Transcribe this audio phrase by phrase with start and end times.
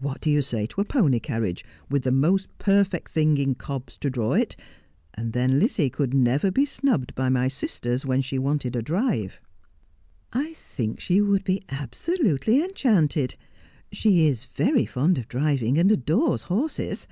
[0.00, 3.98] What do you say to a pony carriage, with the most perfect thing in cobs
[3.98, 4.56] to draw it—
[5.14, 9.40] and then Lizzie could never be snubbed by my sisters when she wanted a drive
[10.32, 13.36] '?''I think she would be absolutely enchanted.
[13.92, 17.06] She is very fond of driving, and adores horses.